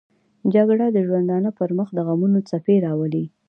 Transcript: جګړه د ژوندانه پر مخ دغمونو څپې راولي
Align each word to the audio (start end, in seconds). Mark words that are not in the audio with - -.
جګړه 0.53 0.85
د 0.91 0.97
ژوندانه 1.07 1.49
پر 1.57 1.69
مخ 1.77 1.87
دغمونو 1.97 2.39
څپې 2.49 2.75
راولي 2.85 3.25